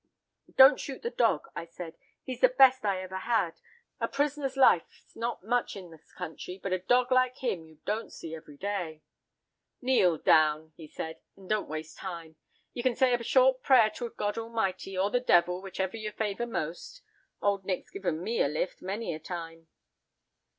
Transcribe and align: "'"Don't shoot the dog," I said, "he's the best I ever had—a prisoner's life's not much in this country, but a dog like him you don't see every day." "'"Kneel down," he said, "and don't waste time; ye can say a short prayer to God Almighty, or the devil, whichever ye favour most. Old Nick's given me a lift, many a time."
"'"Don't 0.57 0.79
shoot 0.79 1.03
the 1.03 1.11
dog," 1.11 1.47
I 1.55 1.63
said, 1.63 1.95
"he's 2.23 2.41
the 2.41 2.49
best 2.49 2.83
I 2.83 3.03
ever 3.03 3.19
had—a 3.19 4.07
prisoner's 4.07 4.57
life's 4.57 5.15
not 5.15 5.43
much 5.43 5.75
in 5.75 5.91
this 5.91 6.11
country, 6.11 6.57
but 6.57 6.73
a 6.73 6.79
dog 6.79 7.11
like 7.11 7.37
him 7.37 7.67
you 7.67 7.77
don't 7.85 8.11
see 8.11 8.33
every 8.33 8.57
day." 8.57 9.03
"'"Kneel 9.79 10.17
down," 10.17 10.73
he 10.75 10.87
said, 10.87 11.19
"and 11.37 11.47
don't 11.47 11.69
waste 11.69 11.99
time; 11.99 12.35
ye 12.73 12.81
can 12.81 12.95
say 12.95 13.13
a 13.13 13.21
short 13.21 13.61
prayer 13.61 13.91
to 13.91 14.09
God 14.09 14.39
Almighty, 14.39 14.97
or 14.97 15.11
the 15.11 15.19
devil, 15.19 15.61
whichever 15.61 15.95
ye 15.95 16.09
favour 16.09 16.47
most. 16.47 17.03
Old 17.39 17.63
Nick's 17.63 17.91
given 17.91 18.23
me 18.23 18.41
a 18.41 18.47
lift, 18.47 18.81
many 18.81 19.13
a 19.13 19.19
time." 19.19 19.67